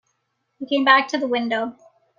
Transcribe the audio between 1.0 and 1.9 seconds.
to the window.